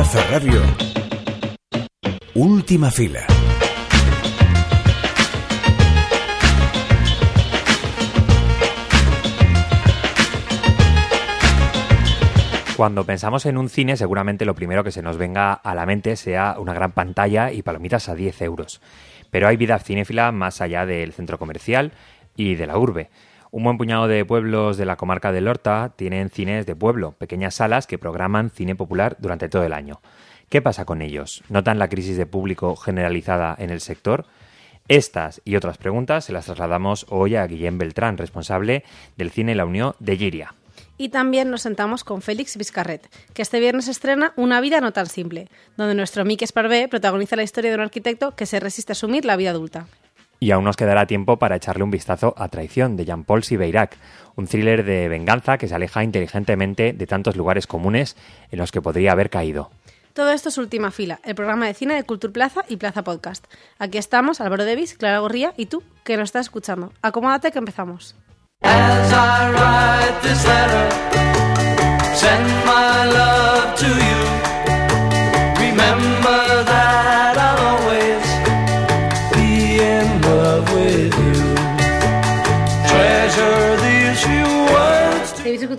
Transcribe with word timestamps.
Plaza. 0.00 0.40
Última 2.32 2.90
fila. 2.90 3.20
Cuando 12.78 13.04
pensamos 13.04 13.44
en 13.44 13.58
un 13.58 13.68
cine, 13.68 13.98
seguramente 13.98 14.46
lo 14.46 14.54
primero 14.54 14.82
que 14.82 14.90
se 14.90 15.02
nos 15.02 15.18
venga 15.18 15.52
a 15.52 15.74
la 15.74 15.84
mente 15.84 16.16
sea 16.16 16.56
una 16.58 16.72
gran 16.72 16.92
pantalla 16.92 17.52
y 17.52 17.60
palomitas 17.60 18.08
a 18.08 18.14
10 18.14 18.40
euros. 18.40 18.80
Pero 19.30 19.48
hay 19.48 19.58
vida 19.58 19.78
cinéfila 19.78 20.32
más 20.32 20.62
allá 20.62 20.86
del 20.86 21.12
centro 21.12 21.38
comercial 21.38 21.92
y 22.36 22.54
de 22.54 22.66
la 22.66 22.78
urbe. 22.78 23.10
Un 23.52 23.64
buen 23.64 23.78
puñado 23.78 24.06
de 24.06 24.24
pueblos 24.24 24.76
de 24.76 24.86
la 24.86 24.94
comarca 24.96 25.32
del 25.32 25.48
Horta 25.48 25.92
tienen 25.96 26.30
cines 26.30 26.66
de 26.66 26.76
pueblo, 26.76 27.16
pequeñas 27.18 27.56
salas 27.56 27.88
que 27.88 27.98
programan 27.98 28.50
cine 28.50 28.76
popular 28.76 29.16
durante 29.18 29.48
todo 29.48 29.64
el 29.64 29.72
año. 29.72 30.00
¿Qué 30.48 30.62
pasa 30.62 30.84
con 30.84 31.02
ellos? 31.02 31.42
¿Notan 31.48 31.80
la 31.80 31.88
crisis 31.88 32.16
de 32.16 32.26
público 32.26 32.76
generalizada 32.76 33.56
en 33.58 33.70
el 33.70 33.80
sector? 33.80 34.26
Estas 34.86 35.42
y 35.44 35.56
otras 35.56 35.78
preguntas 35.78 36.24
se 36.24 36.32
las 36.32 36.46
trasladamos 36.46 37.06
hoy 37.08 37.34
a 37.34 37.44
Guillem 37.44 37.76
Beltrán, 37.76 38.18
responsable 38.18 38.84
del 39.16 39.32
Cine 39.32 39.56
La 39.56 39.64
Unión 39.64 39.94
de 39.98 40.16
Giria. 40.16 40.54
Y 40.96 41.08
también 41.08 41.50
nos 41.50 41.62
sentamos 41.62 42.04
con 42.04 42.22
Félix 42.22 42.56
Vizcarret, 42.56 43.08
que 43.34 43.42
este 43.42 43.58
viernes 43.58 43.88
estrena 43.88 44.32
Una 44.36 44.60
vida 44.60 44.80
no 44.80 44.92
tan 44.92 45.06
simple, 45.06 45.48
donde 45.76 45.96
nuestro 45.96 46.24
Mike 46.24 46.44
Esparvé 46.44 46.86
protagoniza 46.86 47.34
la 47.34 47.42
historia 47.42 47.70
de 47.70 47.76
un 47.76 47.82
arquitecto 47.82 48.36
que 48.36 48.46
se 48.46 48.60
resiste 48.60 48.92
a 48.92 48.94
asumir 48.94 49.24
la 49.24 49.36
vida 49.36 49.50
adulta. 49.50 49.88
Y 50.42 50.52
aún 50.52 50.64
nos 50.64 50.76
quedará 50.76 51.06
tiempo 51.06 51.36
para 51.36 51.56
echarle 51.56 51.84
un 51.84 51.90
vistazo 51.90 52.34
a 52.38 52.48
Traición, 52.48 52.96
de 52.96 53.04
Jean-Paul 53.04 53.44
Sibeyrac, 53.44 53.96
un 54.36 54.46
thriller 54.46 54.84
de 54.84 55.08
venganza 55.08 55.58
que 55.58 55.68
se 55.68 55.74
aleja 55.74 56.02
inteligentemente 56.02 56.94
de 56.94 57.06
tantos 57.06 57.36
lugares 57.36 57.66
comunes 57.66 58.16
en 58.50 58.58
los 58.58 58.72
que 58.72 58.80
podría 58.80 59.12
haber 59.12 59.28
caído. 59.28 59.70
Todo 60.14 60.32
esto 60.32 60.48
es 60.48 60.58
Última 60.58 60.90
Fila, 60.90 61.20
el 61.24 61.34
programa 61.34 61.66
de 61.66 61.74
cine 61.74 61.94
de 61.94 62.04
Cultura 62.04 62.32
Plaza 62.32 62.64
y 62.68 62.76
Plaza 62.76 63.04
Podcast. 63.04 63.44
Aquí 63.78 63.98
estamos, 63.98 64.40
Álvaro 64.40 64.64
Devis, 64.64 64.94
Clara 64.94 65.18
Gorría 65.18 65.52
y 65.56 65.66
tú, 65.66 65.82
que 66.04 66.16
nos 66.16 66.30
estás 66.30 66.46
escuchando. 66.46 66.92
Acomódate 67.02 67.52
que 67.52 67.58
empezamos. 67.58 68.16
As 68.62 69.12
I 69.12 69.50
write 69.52 70.20
this 70.22 70.44
letter, 70.44 70.90
send 72.14 72.46
my 72.64 73.06
love 73.12 73.74
to 73.76 73.86
you. 73.86 74.29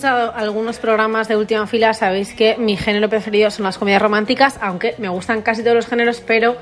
Algunos 0.04 0.78
programas 0.80 1.28
de 1.28 1.38
última 1.38 1.68
fila, 1.68 1.94
sabéis 1.94 2.34
que 2.34 2.58
mi 2.58 2.78
género 2.78 3.10
preferido 3.10 3.52
son 3.52 3.66
las 3.66 3.78
comedias 3.78 4.02
románticas, 4.02 4.58
aunque 4.62 4.96
me 4.98 5.10
gustan 5.10 5.42
casi 5.42 5.62
todos 5.64 5.76
los 5.76 5.88
géneros, 5.88 6.22
pero 6.26 6.58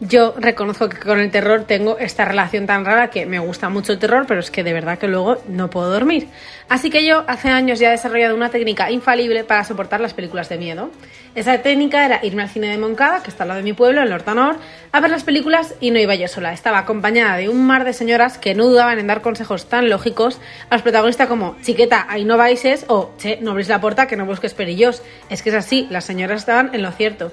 yo 0.00 0.34
reconozco 0.38 0.88
que 0.88 0.98
con 0.98 1.18
el 1.18 1.30
terror 1.30 1.64
tengo 1.64 1.98
esta 1.98 2.24
relación 2.24 2.66
tan 2.66 2.84
rara 2.84 3.10
que 3.10 3.26
me 3.26 3.40
gusta 3.40 3.68
mucho 3.68 3.92
el 3.92 3.98
terror, 3.98 4.26
pero 4.28 4.38
es 4.38 4.50
que 4.50 4.62
de 4.62 4.72
verdad 4.72 4.96
que 4.96 5.08
luego 5.08 5.38
no 5.48 5.70
puedo 5.70 5.90
dormir. 5.90 6.28
Así 6.68 6.88
que 6.88 7.04
yo 7.04 7.24
hace 7.26 7.48
años 7.48 7.80
ya 7.80 7.88
he 7.88 7.90
desarrollado 7.92 8.36
una 8.36 8.50
técnica 8.50 8.92
infalible 8.92 9.42
para 9.42 9.64
soportar 9.64 10.00
las 10.00 10.14
películas 10.14 10.48
de 10.48 10.58
miedo. 10.58 10.90
Esa 11.34 11.58
técnica 11.58 12.04
era 12.04 12.20
irme 12.22 12.42
al 12.42 12.48
cine 12.48 12.68
de 12.68 12.78
Moncada, 12.78 13.22
que 13.22 13.30
está 13.30 13.42
al 13.42 13.48
lado 13.48 13.58
de 13.58 13.64
mi 13.64 13.72
pueblo, 13.72 14.02
en 14.02 14.12
Hortanor, 14.12 14.56
a 14.92 15.00
ver 15.00 15.10
las 15.10 15.24
películas 15.24 15.74
y 15.80 15.90
no 15.90 15.98
iba 15.98 16.14
yo 16.14 16.28
sola. 16.28 16.52
Estaba 16.52 16.78
acompañada 16.78 17.36
de 17.36 17.48
un 17.48 17.66
mar 17.66 17.84
de 17.84 17.92
señoras 17.92 18.38
que 18.38 18.54
no 18.54 18.66
dudaban 18.66 19.00
en 19.00 19.08
dar 19.08 19.20
consejos 19.20 19.68
tan 19.68 19.88
lógicos 19.88 20.40
a 20.70 20.76
los 20.76 20.82
protagonistas 20.82 21.26
como 21.26 21.56
chiqueta, 21.62 22.06
ahí 22.08 22.24
no 22.24 22.36
vaises 22.36 22.84
o 22.88 23.10
che, 23.18 23.38
no 23.40 23.50
abrís 23.50 23.68
la 23.68 23.80
puerta 23.80 24.06
que 24.06 24.16
no 24.16 24.26
busques 24.26 24.54
perillos. 24.54 25.02
Es 25.28 25.42
que 25.42 25.50
es 25.50 25.56
así, 25.56 25.88
las 25.90 26.04
señoras 26.04 26.42
estaban 26.42 26.72
en 26.72 26.82
lo 26.82 26.92
cierto. 26.92 27.32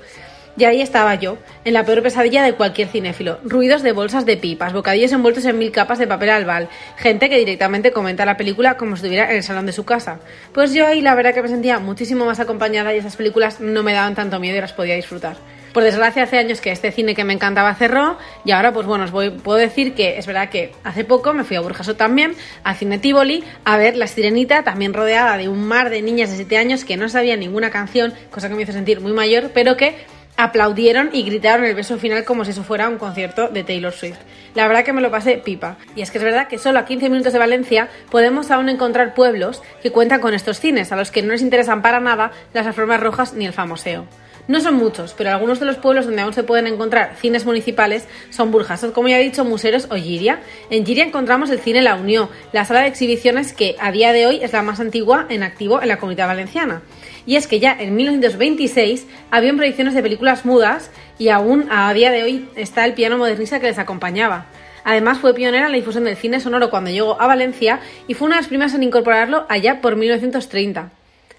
Y 0.57 0.63
ahí 0.63 0.81
estaba 0.81 1.16
yo, 1.16 1.38
en 1.66 1.73
la 1.73 1.83
peor 1.83 2.01
pesadilla 2.01 2.43
de 2.43 2.53
cualquier 2.53 2.88
cinéfilo. 2.88 3.39
Ruidos 3.43 3.83
de 3.83 3.91
bolsas 3.91 4.25
de 4.25 4.38
pipas, 4.38 4.71
bocadillos 4.71 5.11
envueltos 5.11 5.43
en 5.45 5.57
mil 5.57 5.71
capas 5.71 5.99
de 5.99 6.07
papel 6.07 6.29
albal, 6.29 6.69
gente 6.95 7.29
que 7.29 7.38
directamente 7.38 7.91
comenta 7.91 8.25
la 8.25 8.38
película 8.38 8.77
como 8.77 8.95
si 8.95 9.01
estuviera 9.01 9.29
en 9.29 9.35
el 9.35 9.44
salón 9.44 9.65
de 9.65 9.73
su 9.73 9.83
casa. 9.83 10.19
Pues 10.53 10.73
yo 10.73 10.88
ahí 10.88 11.01
la 11.01 11.13
verdad 11.13 11.33
que 11.33 11.41
me 11.41 11.49
sentía 11.49 11.79
muchísimo 11.79 12.25
más 12.25 12.39
acompañada 12.39 12.94
y 12.94 12.99
esas 12.99 13.17
películas 13.17 13.59
no 13.59 13.83
me 13.83 13.91
daban 13.91 14.15
tanto 14.15 14.39
miedo 14.39 14.57
y 14.57 14.61
las 14.61 14.71
podía 14.71 14.95
disfrutar. 14.95 15.35
Por 15.73 15.83
desgracia, 15.83 16.23
hace 16.23 16.38
años 16.38 16.61
que 16.61 16.71
este 16.71 16.94
cine 16.94 17.15
que 17.15 17.25
me 17.25 17.33
encantaba 17.33 17.75
cerró 17.75 18.17
y 18.45 18.51
ahora, 18.51 18.71
pues 18.71 18.88
bueno, 18.88 19.03
os 19.03 19.11
voy, 19.11 19.31
puedo 19.31 19.57
decir 19.57 19.94
que 19.94 20.17
es 20.17 20.25
verdad 20.25 20.47
que 20.47 20.71
hace 20.85 21.03
poco 21.03 21.33
me 21.33 21.44
fui 21.44 21.57
a 21.57 21.59
Burjaso 21.59 21.97
también, 21.97 22.33
al 22.63 22.77
cine 22.77 22.97
Tivoli, 22.97 23.44
a 23.65 23.75
ver 23.75 23.97
La 23.97 24.07
Sirenita, 24.07 24.63
también 24.63 24.94
rodeada 24.94 25.35
de 25.35 25.49
un 25.49 25.67
mar 25.67 25.89
de 25.89 26.01
niñas 26.01 26.29
de 26.29 26.38
7 26.38 26.57
años 26.57 26.85
que 26.85 26.95
no 26.95 27.09
sabían 27.09 27.41
ninguna 27.41 27.71
canción, 27.71 28.13
cosa 28.31 28.47
que 28.47 28.55
me 28.55 28.63
hizo 28.63 28.71
sentir 28.71 29.01
muy 29.01 29.11
mayor, 29.11 29.51
pero 29.53 29.75
que 29.75 29.95
aplaudieron 30.38 31.09
y 31.13 31.23
gritaron 31.23 31.66
el 31.66 31.75
beso 31.75 31.97
final 31.97 32.25
como 32.25 32.46
si 32.46 32.51
eso 32.51 32.63
fuera 32.63 32.90
un 32.90 32.97
concierto 32.97 33.47
de 33.47 33.63
Taylor 33.63 33.94
Swift. 33.94 34.18
La 34.53 34.68
verdad 34.68 34.84
que 34.84 34.94
me 34.94 35.01
lo 35.01 35.12
pasé 35.12 35.38
pipa. 35.38 35.78
Y 35.96 36.01
es 36.01 36.12
que 36.12 36.18
es 36.18 36.23
verdad 36.23 36.47
que 36.47 36.57
solo 36.57 36.79
a 36.79 36.85
15 36.85 37.09
minutos 37.09 37.34
de 37.34 37.40
Valencia 37.40 37.90
podemos 38.09 38.51
aún 38.51 38.69
encontrar 38.69 39.13
pueblos 39.13 39.62
que 39.81 39.91
cuentan 39.91 40.22
con 40.22 40.34
estos 40.34 40.59
cines, 40.59 40.91
a 40.91 40.95
los 40.95 41.12
que 41.12 41.22
no 41.22 41.31
les 41.31 41.41
interesan 41.41 41.81
para 41.81 42.00
nada 42.00 42.31
las 42.53 42.68
alfombras 42.68 43.01
rojas 43.01 43.34
ni 43.34 43.45
el 43.45 43.53
famoseo. 43.53 44.07
No 44.47 44.62
son 44.62 44.75
muchos, 44.75 45.16
pero 45.18 45.31
algunos 45.31 45.59
de 45.59 45.66
los 45.66 45.78
pueblos 45.78 46.06
donde 46.06 46.22
aún 46.22 46.34
se 46.34 46.44
pueden 46.44 46.68
encontrar 46.68 47.16
cines 47.16 47.45
municipales 47.45 48.07
son 48.29 48.51
Burjasot, 48.51 48.94
como 48.94 49.07
ya 49.07 49.19
he 49.19 49.24
dicho, 49.24 49.44
Museros 49.44 49.88
o 49.90 49.95
Giria. 49.95 50.40
En 50.69 50.85
Giria 50.85 51.03
encontramos 51.03 51.50
el 51.50 51.59
cine 51.59 51.81
La 51.81 51.95
Unión, 51.95 52.29
la 52.53 52.63
sala 52.63 52.81
de 52.81 52.88
exhibiciones 52.88 53.53
que 53.53 53.75
a 53.79 53.91
día 53.91 54.13
de 54.13 54.28
hoy 54.28 54.44
es 54.44 54.53
la 54.53 54.62
más 54.62 54.79
antigua 54.79 55.25
en 55.29 55.41
activo 55.41 55.81
en 55.81 55.88
la 55.88 55.97
comunidad 55.97 56.28
valenciana. 56.28 56.84
Y 57.25 57.38
es 57.38 57.47
que 57.47 57.59
ya 57.59 57.75
en 57.80 57.96
1926 57.96 59.08
habían 59.31 59.58
proyecciones 59.58 59.94
de 59.94 60.03
películas 60.03 60.46
mudas 60.46 60.91
y 61.18 61.30
aún 61.30 61.68
a 61.72 61.94
día 61.94 62.12
de 62.12 62.24
hoy 62.24 62.50
está 62.56 62.86
el 62.86 62.94
piano 62.94 63.18
modernista 63.18 63.59
que 63.59 63.68
les 63.68 63.80
acompañaba. 63.80 64.46
Además 64.84 65.18
fue 65.18 65.34
pionera 65.34 65.66
en 65.66 65.72
la 65.72 65.78
difusión 65.78 66.03
del 66.03 66.16
cine 66.16 66.40
sonoro 66.40 66.69
cuando 66.69 66.91
llegó 66.91 67.19
a 67.19 67.25
Valencia 67.25 67.80
y 68.08 68.13
fue 68.13 68.28
una 68.28 68.36
de 68.36 68.44
las 68.44 68.50
primeras 68.50 68.75
en 68.75 68.84
incorporarlo 68.84 69.47
allá 69.50 69.81
por 69.81 69.96
1930. 69.96 70.91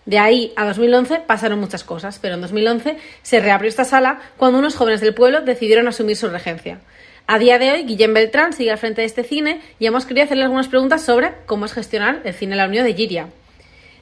De 0.05 0.19
ahí 0.19 0.53
a 0.57 0.65
2011 0.67 1.23
pasaron 1.27 1.61
muchas 1.61 1.85
cosas, 1.85 2.19
pero 2.21 2.35
en 2.35 2.41
2011 2.41 2.97
se 3.23 3.41
reabrió 3.41 3.69
esta 3.69 3.85
sala 3.85 4.21
cuando 4.37 4.59
unos 4.59 4.75
jóvenes 4.75 5.01
del 5.01 5.15
pueblo 5.15 5.43
decidieron 5.43 5.87
asumir 5.87 6.17
su 6.17 6.29
regencia. 6.29 6.81
A 7.29 7.41
día 7.41 7.59
de 7.59 7.73
hoy, 7.73 7.83
Guillem 7.83 8.15
Beltrán 8.15 8.53
sigue 8.53 8.71
al 8.71 8.79
frente 8.79 9.01
de 9.01 9.07
este 9.07 9.25
cine 9.25 9.61
y 9.81 9.87
hemos 9.87 10.07
querido 10.07 10.25
hacerle 10.25 10.45
algunas 10.45 10.69
preguntas 10.69 11.03
sobre 11.03 11.33
cómo 11.47 11.67
es 11.67 11.73
gestionar 11.73 12.23
el 12.25 12.35
cine 12.35 12.55
La 12.55 12.67
Unión 12.67 12.85
de 12.85 12.95
Giria. 12.95 13.29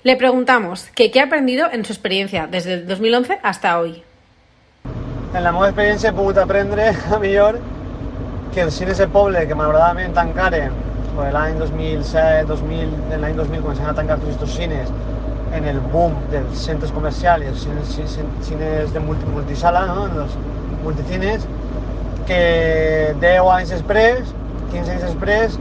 Le 0.04 0.16
preguntamos 0.16 0.90
que 0.94 1.10
qué 1.10 1.20
ha 1.20 1.24
aprendido 1.24 1.66
en 1.72 1.82
su 1.86 1.94
experiencia 1.94 2.46
desde 2.46 2.74
el 2.74 2.86
2011 2.86 3.38
hasta 3.42 3.78
hoy. 3.78 4.02
En 5.32 5.42
la 5.42 5.50
meva 5.50 5.70
experiència 5.70 6.10
he 6.10 6.12
pogut 6.12 6.36
aprendre 6.42 6.90
a 7.16 7.18
millor 7.22 7.56
que 8.52 8.60
el 8.60 8.70
cine 8.70 8.92
de 8.92 9.06
poble 9.08 9.46
que 9.48 9.56
malauradament 9.56 10.12
tancaren 10.12 10.76
l'any 11.32 11.56
2007, 11.56 12.44
2000, 12.50 12.92
en 13.16 13.24
l'any 13.24 13.40
2000 13.40 13.64
començaven 13.64 13.94
a 13.94 13.96
tancar 13.96 14.18
tots 14.20 14.36
aquests 14.36 14.58
cines 14.60 14.92
en 15.56 15.70
el 15.72 15.80
boom 15.94 16.20
dels 16.34 16.66
centres 16.68 16.92
comercials 16.92 17.64
i 17.64 18.06
cines, 18.44 18.92
de 18.92 19.04
multi, 19.08 19.24
multisala, 19.32 19.86
no? 19.88 20.04
els 20.26 20.36
multicines, 20.84 21.48
que 22.28 22.42
10 23.24 23.52
anys 23.56 23.72
després, 23.78 24.36
15 24.68 24.98
anys 24.98 25.08
després, 25.08 25.56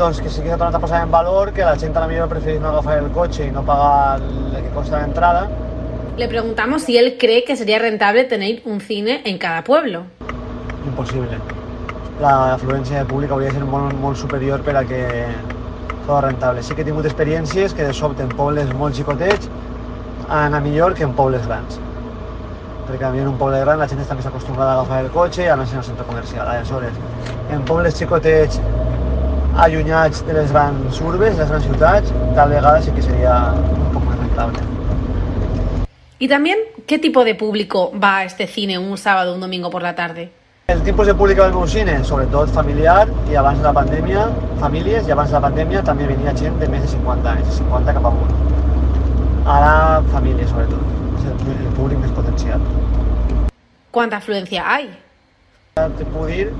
doncs 0.00 0.20
que 0.24 0.30
sí 0.32 0.40
que 0.40 0.48
s'ha 0.48 0.56
tornat 0.56 0.76
a 0.78 0.80
posar 0.80 1.02
en 1.04 1.10
valor 1.12 1.52
que 1.52 1.60
la 1.60 1.74
gent 1.76 1.96
a 1.96 2.00
la 2.00 2.06
millor 2.08 2.28
preferís 2.28 2.60
no 2.60 2.70
agafar 2.70 2.96
el 3.02 3.10
cotxe 3.12 3.44
i 3.46 3.50
no 3.52 3.62
pagar 3.68 4.22
el 4.22 4.56
que 4.56 4.70
costa 4.72 4.96
la 4.96 5.04
entrada. 5.04 5.42
Le 6.16 6.26
preguntamos 6.28 6.82
si 6.82 6.96
él 6.96 7.16
cree 7.18 7.44
que 7.44 7.54
sería 7.54 7.78
rentable 7.78 8.24
tener 8.24 8.62
un 8.64 8.80
cine 8.80 9.20
en 9.26 9.36
cada 9.36 9.62
pueblo. 9.62 10.04
Impossible. 10.86 11.36
La 12.20 12.54
afluència 12.54 13.02
de 13.02 13.04
públic 13.12 13.30
hauria 13.30 13.52
de 13.52 13.58
ser 13.58 13.68
molt, 13.68 13.92
molt 14.00 14.16
superior 14.16 14.64
per 14.64 14.78
a 14.80 14.84
que 14.88 15.04
fos 16.06 16.24
rentable. 16.24 16.62
Sí 16.62 16.74
que 16.74 16.80
he 16.80 16.88
tingut 16.88 17.04
experiències 17.04 17.76
que 17.76 17.84
de 17.84 17.92
sobte 17.92 18.24
en 18.24 18.32
pobles 18.40 18.72
molt 18.80 18.96
xicotets 18.96 19.52
han 20.30 20.48
anat 20.48 20.64
millor 20.64 20.96
que 20.96 21.04
en 21.04 21.12
pobles 21.12 21.44
grans. 21.46 21.76
Perquè 22.88 23.04
a 23.04 23.12
mi 23.12 23.20
en 23.20 23.28
un 23.28 23.36
poble 23.38 23.60
gran 23.60 23.78
la 23.78 23.88
gent 23.88 24.00
està 24.00 24.16
més 24.16 24.32
acostumbrada 24.32 24.72
a 24.72 24.80
agafar 24.80 25.04
el 25.04 25.12
cotxe 25.12 25.44
i 25.44 25.48
a 25.48 25.58
anar 25.58 25.68
al 25.68 25.84
centre 25.84 26.08
comercial. 26.08 26.48
Aleshores, 26.48 26.96
en 27.52 27.68
pobles 27.68 28.00
xicotets 28.00 28.60
allunyats 29.60 30.24
de 30.26 30.32
les 30.32 30.52
grans 30.52 31.00
urbes, 31.00 31.36
les 31.36 31.48
grans 31.48 31.64
ciutats, 31.64 32.12
tal 32.34 32.50
vegada 32.50 32.80
sí 32.82 32.90
que 32.92 33.02
sería 33.02 33.52
un 33.52 33.92
poco 33.92 34.06
más 34.06 34.18
rentable. 34.18 34.58
Y 36.18 36.28
también, 36.28 36.58
¿qué 36.86 36.98
tipo 36.98 37.24
de 37.24 37.34
público 37.34 37.92
va 38.02 38.18
a 38.18 38.24
este 38.24 38.46
cine 38.46 38.78
un 38.78 38.96
sábado 38.96 39.32
o 39.32 39.34
un 39.34 39.40
domingo 39.40 39.70
por 39.70 39.82
la 39.82 39.94
tarde? 39.94 40.30
El 40.66 40.82
tipus 40.82 41.06
de 41.06 41.14
públic 41.14 41.36
del 41.36 41.52
meu 41.52 41.66
cine, 41.66 41.96
sobretot 42.04 42.52
familiar, 42.54 43.08
i 43.28 43.34
abans 43.34 43.58
de 43.58 43.64
la 43.66 43.72
pandèmia, 43.74 44.28
famílies, 44.60 45.08
i 45.08 45.10
abans 45.10 45.32
de 45.32 45.34
la 45.34 45.40
pandèmia 45.48 45.82
també 45.82 46.06
venia 46.06 46.34
gent 46.38 46.60
de 46.60 46.68
més 46.70 46.84
de 46.84 46.92
50 46.92 47.32
anys, 47.32 47.48
de 47.48 47.56
50 47.58 47.94
cap 47.96 48.06
amunt. 48.12 48.30
Ara, 49.50 49.72
famílies, 50.12 50.48
sobretot. 50.52 50.84
És 51.18 51.26
el, 51.26 51.56
el 51.56 51.72
públic 51.74 51.98
més 51.98 52.12
potencial. 52.14 52.62
¿Cuánta 53.90 54.20
afluencia 54.22 54.62
hay? 54.62 54.92
Te 55.74 56.04
puc 56.04 56.28
dir 56.30 56.52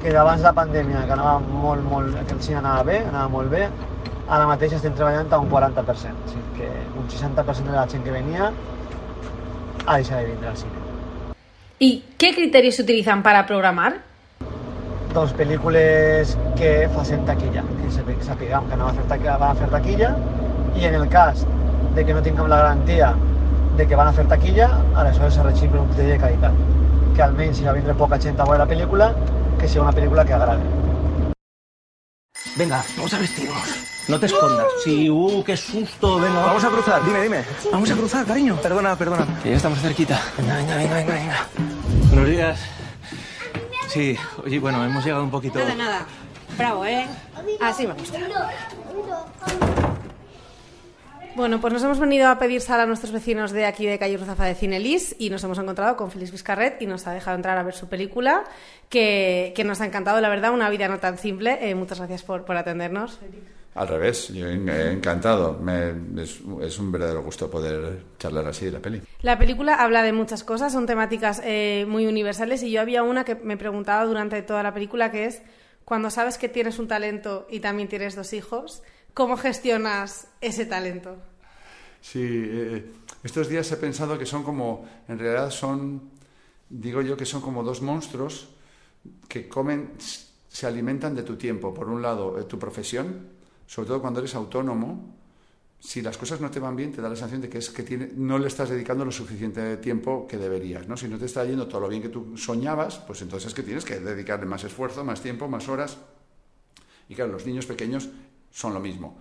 que 0.00 0.16
abans 0.16 0.40
de 0.40 0.48
la 0.48 0.52
pandèmia, 0.56 1.04
que 1.06 1.12
anava 1.12 1.38
molt, 1.40 1.84
molt, 1.84 2.14
que 2.26 2.34
el 2.34 2.42
cine 2.42 2.58
anava 2.58 2.84
bé, 2.88 3.00
anava 3.04 3.28
molt 3.28 3.50
bé, 3.52 3.66
ara 4.28 4.46
mateix 4.48 4.72
estem 4.78 4.94
treballant 4.96 5.32
a 5.32 5.40
un 5.42 5.50
40%, 5.50 6.24
o 6.24 6.30
sigui 6.30 6.44
que 6.56 6.68
un 6.96 7.08
60% 7.10 7.68
de 7.68 7.76
la 7.76 7.86
gent 7.88 8.04
que 8.06 8.14
venia 8.14 8.52
ha 9.86 9.96
deixat 9.96 10.20
de 10.20 10.26
vindre 10.30 10.48
al 10.48 10.56
cine. 10.56 10.86
¿Y 11.78 12.04
qué 12.18 12.34
criterios 12.34 12.76
se 12.76 12.82
utilizan 12.82 13.22
para 13.22 13.46
programar? 13.46 14.02
Dos 15.14 15.32
películas 15.32 16.36
que 16.56 16.88
facin 16.94 17.24
taquilla, 17.24 17.64
que 17.82 17.90
se 17.90 18.04
sapiguem 18.22 18.68
que 18.68 18.76
van 18.76 18.88
a 18.88 18.92
fer 18.92 19.04
taquilla, 19.08 19.36
van 19.36 19.50
a 19.50 19.54
fer 19.54 19.68
taquilla 19.70 20.14
i 20.76 20.84
en 20.84 20.94
el 20.94 21.08
cas 21.08 21.46
de 21.94 22.04
que 22.06 22.14
no 22.14 22.22
tinguem 22.22 22.48
la 22.48 22.58
garantia 22.58 23.14
de 23.76 23.86
que 23.86 23.96
van 23.96 24.08
a 24.08 24.12
fer 24.12 24.26
taquilla, 24.28 24.68
aleshores 24.94 25.34
se 25.34 25.42
regim 25.42 25.72
per 25.72 25.80
un 25.80 25.88
criteri 25.88 26.12
de 26.12 26.18
qualitat. 26.20 26.52
Que 27.16 27.22
almenys 27.22 27.58
si 27.58 27.64
va 27.64 27.72
vindre 27.72 27.94
poca 27.94 28.20
gent 28.20 28.38
a 28.38 28.44
veure 28.44 28.60
la 28.62 28.68
pel·lícula, 28.70 29.10
que 29.60 29.68
sigui 29.68 29.82
una 29.84 29.92
pel·lícula 29.92 30.24
que 30.24 30.32
agrade. 30.32 30.64
Venga, 32.56 32.82
vamos 32.96 33.12
a 33.14 33.18
vestirnos. 33.18 33.68
No 34.08 34.18
te 34.18 34.26
escondas. 34.26 34.66
Sí, 34.82 35.10
uh, 35.10 35.44
qué 35.44 35.56
susto, 35.56 36.18
venga. 36.18 36.40
Vamos 36.40 36.64
a 36.64 36.68
cruzar, 36.68 37.04
dime, 37.04 37.22
dime. 37.22 37.44
Vamos 37.70 37.90
a 37.90 37.94
cruzar, 37.94 38.26
cariño. 38.26 38.56
Perdona, 38.56 38.96
perdona. 38.96 39.26
Que 39.42 39.50
ya 39.50 39.56
estamos 39.56 39.78
cerquita. 39.80 40.20
Venga, 40.38 40.56
venga, 40.56 40.76
venga, 40.76 40.94
venga, 40.94 41.14
venga. 41.14 41.46
Buenos 42.08 42.28
días. 42.28 42.60
Sí, 43.88 44.16
oye, 44.44 44.58
bueno, 44.58 44.84
hemos 44.84 45.04
llegado 45.04 45.22
un 45.22 45.30
poquito... 45.30 45.58
Nada, 45.58 45.74
nada. 45.74 46.06
Bravo, 46.56 46.84
¿eh? 46.84 47.06
Así 47.60 47.86
me 47.86 47.94
gusta. 47.94 48.18
Bueno, 51.36 51.60
pues 51.60 51.72
nos 51.72 51.82
hemos 51.84 52.00
venido 52.00 52.28
a 52.28 52.38
pedir 52.38 52.60
sal 52.60 52.80
a 52.80 52.86
nuestros 52.86 53.12
vecinos 53.12 53.52
de 53.52 53.64
aquí 53.64 53.86
de 53.86 53.98
Calle 53.98 54.16
Ruzafa 54.16 54.44
de 54.44 54.54
Cinelis 54.54 55.14
y 55.18 55.30
nos 55.30 55.42
hemos 55.44 55.58
encontrado 55.58 55.96
con 55.96 56.10
Félix 56.10 56.32
Vizcarret 56.32 56.82
y 56.82 56.86
nos 56.86 57.06
ha 57.06 57.12
dejado 57.12 57.36
entrar 57.36 57.56
a 57.56 57.62
ver 57.62 57.74
su 57.74 57.88
película, 57.88 58.44
que, 58.88 59.52
que 59.54 59.62
nos 59.64 59.80
ha 59.80 59.86
encantado, 59.86 60.20
la 60.20 60.28
verdad, 60.28 60.52
una 60.52 60.68
vida 60.68 60.88
no 60.88 60.98
tan 60.98 61.18
simple. 61.18 61.58
Eh, 61.70 61.74
muchas 61.74 61.98
gracias 61.98 62.22
por, 62.24 62.44
por 62.44 62.56
atendernos. 62.56 63.20
Al 63.74 63.86
revés, 63.86 64.28
yo 64.28 64.48
he 64.48 64.92
encantado. 64.92 65.56
Me, 65.60 65.90
es, 66.20 66.40
es, 66.62 66.78
un 66.78 66.90
verdadero 66.90 67.22
gusto 67.22 67.48
poder 67.48 68.00
charlar 68.18 68.46
así 68.48 68.64
de 68.64 68.72
la 68.72 68.80
peli. 68.80 69.00
La 69.22 69.38
película 69.38 69.74
habla 69.76 70.02
de 70.02 70.12
muchas 70.12 70.42
cosas, 70.42 70.72
son 70.72 70.86
temáticas 70.86 71.40
eh, 71.44 71.86
muy 71.88 72.06
universales 72.06 72.64
y 72.64 72.72
yo 72.72 72.80
había 72.80 73.04
una 73.04 73.24
que 73.24 73.36
me 73.36 73.56
preguntaba 73.56 74.04
durante 74.04 74.42
toda 74.42 74.64
la 74.64 74.74
película 74.74 75.12
que 75.12 75.26
es 75.26 75.42
cuando 75.84 76.10
sabes 76.10 76.38
que 76.38 76.48
tienes 76.48 76.78
un 76.78 76.88
talento 76.88 77.46
y 77.50 77.60
también 77.60 77.88
tienes 77.88 78.14
dos 78.14 78.32
hijos, 78.32 78.82
¿cómo 79.14 79.36
gestionas 79.36 80.28
ese 80.40 80.66
talento? 80.66 81.16
Sí, 82.00 82.22
eh, 82.22 82.92
estos 83.22 83.48
días 83.48 83.70
he 83.72 83.76
pensado 83.76 84.18
que 84.18 84.26
son 84.26 84.42
como, 84.42 84.88
en 85.08 85.18
realidad 85.18 85.50
son, 85.50 86.10
digo 86.68 87.02
yo 87.02 87.16
que 87.16 87.26
son 87.26 87.42
como 87.42 87.62
dos 87.62 87.82
monstruos 87.82 88.48
que 89.28 89.48
comen, 89.48 89.92
se 90.48 90.66
alimentan 90.66 91.14
de 91.14 91.22
tu 91.22 91.36
tiempo. 91.36 91.72
Por 91.72 91.88
un 91.88 92.02
lado, 92.02 92.32
tu 92.46 92.58
profesión, 92.58 93.28
sobre 93.66 93.88
todo 93.88 94.00
cuando 94.00 94.20
eres 94.20 94.34
autónomo, 94.34 95.16
si 95.78 96.02
las 96.02 96.18
cosas 96.18 96.40
no 96.40 96.50
te 96.50 96.60
van 96.60 96.76
bien, 96.76 96.92
te 96.92 97.00
da 97.00 97.08
la 97.08 97.16
sensación 97.16 97.40
de 97.40 97.48
que 97.48 97.58
es 97.58 97.70
que 97.70 97.82
tiene, 97.82 98.10
no 98.14 98.38
le 98.38 98.48
estás 98.48 98.68
dedicando 98.68 99.04
lo 99.04 99.12
suficiente 99.12 99.78
tiempo 99.78 100.26
que 100.26 100.36
deberías, 100.36 100.86
¿no? 100.86 100.96
Si 100.96 101.08
no 101.08 101.18
te 101.18 101.24
está 101.24 101.44
yendo 101.44 101.66
todo 101.68 101.80
lo 101.80 101.88
bien 101.88 102.02
que 102.02 102.10
tú 102.10 102.36
soñabas, 102.36 102.98
pues 102.98 103.22
entonces 103.22 103.48
es 103.48 103.54
que 103.54 103.62
tienes 103.62 103.84
que 103.84 103.98
dedicarle 103.98 104.44
más 104.44 104.62
esfuerzo, 104.64 105.04
más 105.04 105.22
tiempo, 105.22 105.48
más 105.48 105.68
horas. 105.68 105.96
Y 107.08 107.14
claro, 107.14 107.32
los 107.32 107.46
niños 107.46 107.64
pequeños 107.64 108.10
son 108.50 108.74
lo 108.74 108.80
mismo. 108.80 109.18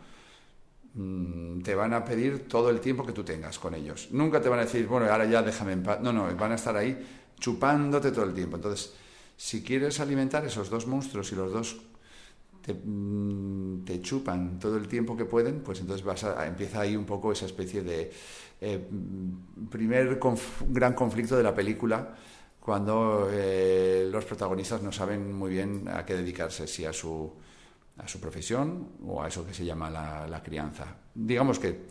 Mm, 0.95 1.61
te 1.61 1.75
van 1.75 1.93
a 1.93 2.03
pedir 2.03 2.47
todo 2.47 2.69
el 2.69 2.79
tiempo 2.79 3.05
que 3.05 3.13
tú 3.13 3.23
tengas 3.23 3.59
con 3.59 3.75
ellos. 3.75 4.09
Nunca 4.11 4.41
te 4.41 4.49
van 4.49 4.59
a 4.59 4.63
decir, 4.63 4.87
bueno, 4.87 5.05
ahora 5.11 5.25
ya 5.25 5.41
déjame 5.41 5.73
en 5.73 5.83
paz. 5.83 5.99
No, 6.01 6.11
no, 6.11 6.35
van 6.35 6.51
a 6.51 6.55
estar 6.55 6.75
ahí 6.75 6.97
chupándote 7.39 8.11
todo 8.11 8.25
el 8.25 8.33
tiempo. 8.33 8.57
Entonces, 8.57 8.93
si 9.37 9.63
quieres 9.63 9.99
alimentar 9.99 10.45
esos 10.45 10.69
dos 10.69 10.87
monstruos 10.87 11.31
y 11.31 11.35
los 11.35 11.51
dos 11.53 11.77
te, 12.61 12.73
mm, 12.73 13.85
te, 13.85 14.01
chupan 14.01 14.59
todo 14.59 14.77
el 14.77 14.87
tiempo 14.87 15.15
que 15.15 15.25
pueden, 15.25 15.61
pues 15.61 15.79
entonces 15.79 16.05
vas 16.05 16.23
a, 16.23 16.47
empieza 16.47 16.81
ahí 16.81 16.95
un 16.95 17.05
poco 17.05 17.31
esa 17.31 17.45
especie 17.45 17.81
de 17.83 18.11
eh, 18.61 18.89
primer 19.69 20.19
gran 20.67 20.93
conflicto 20.93 21.37
de 21.37 21.43
la 21.43 21.55
película 21.55 22.15
cuando 22.59 23.29
eh, 23.31 24.09
los 24.11 24.25
protagonistas 24.25 24.81
no 24.83 24.91
saben 24.91 25.33
muy 25.33 25.51
bien 25.51 25.87
a 25.87 26.05
qué 26.05 26.15
dedicarse, 26.15 26.67
si 26.67 26.85
a 26.85 26.91
su, 26.91 27.31
a 28.03 28.07
su 28.07 28.19
profesión 28.19 28.89
o 29.05 29.21
a 29.21 29.27
eso 29.27 29.45
que 29.45 29.53
se 29.53 29.65
llama 29.65 29.89
la, 29.89 30.27
la 30.27 30.41
crianza. 30.41 30.95
Digamos 31.13 31.59
que 31.59 31.85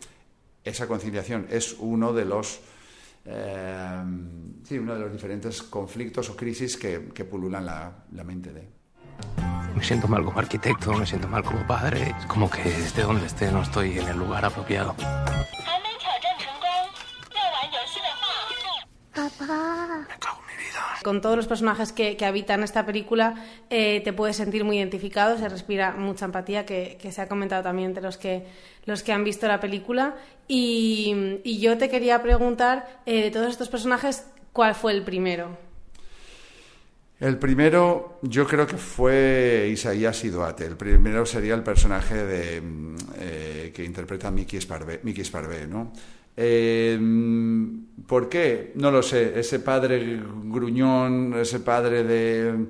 esa 0.63 0.87
conciliación 0.87 1.47
es 1.49 1.75
uno 1.79 2.13
de 2.13 2.25
los 2.25 2.59
eh, 3.25 4.03
sí, 4.63 4.77
uno 4.77 4.93
de 4.93 4.99
los 5.01 5.11
diferentes 5.11 5.61
conflictos 5.63 6.29
o 6.29 6.35
crisis 6.35 6.77
que, 6.77 7.09
que 7.13 7.25
pululan 7.25 7.65
la, 7.65 8.05
la 8.11 8.23
mente 8.23 8.51
de 8.53 8.79
me 9.75 9.85
siento 9.85 10.09
mal 10.09 10.25
como 10.25 10.39
arquitecto, 10.39 10.93
me 10.93 11.05
siento 11.05 11.29
mal 11.29 11.43
como 11.43 11.65
padre. 11.65 12.13
Como 12.27 12.49
que 12.49 12.61
esté 12.61 13.03
donde 13.03 13.25
esté 13.25 13.49
no 13.49 13.61
estoy 13.61 13.97
en 13.97 14.09
el 14.09 14.17
lugar 14.17 14.43
apropiado. 14.43 14.93
Con 21.03 21.21
todos 21.21 21.37
los 21.37 21.47
personajes 21.47 21.93
que, 21.93 22.17
habitan 22.25 22.63
esta 22.63 22.85
película 22.85 23.35
eh, 23.69 24.01
te 24.03 24.13
puedes 24.13 24.35
sentir 24.35 24.63
muy 24.63 24.77
identificado, 24.77 25.37
se 25.37 25.47
respira 25.47 25.91
mucha 25.91 26.25
empatía, 26.25 26.65
que, 26.65 26.97
se 27.11 27.21
ha 27.21 27.27
comentado 27.27 27.63
también 27.63 27.89
entre 27.89 28.03
los 28.03 28.17
que, 28.17 28.45
los 28.85 29.03
que 29.03 29.13
han 29.13 29.23
visto 29.23 29.47
la 29.47 29.59
película. 29.59 30.15
Y, 30.47 31.39
yo 31.59 31.77
te 31.77 31.89
quería 31.89 32.21
preguntar, 32.21 33.01
eh, 33.05 33.23
de 33.23 33.31
todos 33.31 33.49
estos 33.49 33.69
personajes, 33.69 34.25
¿cuál 34.51 34.75
fue 34.75 34.91
el 34.91 35.03
primero? 35.03 35.57
El 37.19 37.37
primero, 37.37 38.19
yo 38.21 38.47
creo 38.47 38.65
que 38.65 38.77
fue 38.77 39.69
Isaías 39.71 40.23
Iduate. 40.23 40.65
El 40.65 40.77
primero 40.77 41.25
sería 41.25 41.53
el 41.53 41.63
personaje 41.63 42.15
de, 42.15 42.61
eh, 43.17 43.71
que 43.75 43.83
interpreta 43.83 44.31
Miki 44.31 44.59
Sparvé, 44.59 45.01
Mickey 45.03 45.25
Sparvé 45.25 45.67
¿no? 45.67 45.91
Eh, 46.41 46.97
¿Por 48.07 48.29
qué? 48.29 48.71
No 48.75 48.91
lo 48.91 49.03
sé. 49.03 49.37
Ese 49.37 49.59
padre 49.59 50.21
gruñón, 50.45 51.33
ese 51.37 51.59
padre 51.59 52.05
de 52.05 52.65